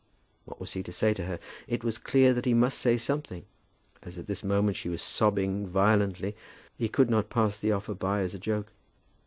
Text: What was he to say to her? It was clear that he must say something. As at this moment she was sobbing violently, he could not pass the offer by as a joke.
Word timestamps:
What 0.45 0.59
was 0.59 0.73
he 0.73 0.81
to 0.81 0.91
say 0.91 1.13
to 1.13 1.25
her? 1.25 1.37
It 1.67 1.83
was 1.83 1.99
clear 1.99 2.33
that 2.33 2.45
he 2.45 2.55
must 2.55 2.79
say 2.79 2.97
something. 2.97 3.45
As 4.01 4.17
at 4.17 4.25
this 4.25 4.43
moment 4.43 4.75
she 4.75 4.89
was 4.89 4.99
sobbing 5.03 5.67
violently, 5.67 6.35
he 6.75 6.89
could 6.89 7.11
not 7.11 7.29
pass 7.29 7.59
the 7.59 7.71
offer 7.71 7.93
by 7.93 8.21
as 8.21 8.33
a 8.33 8.39
joke. 8.39 8.71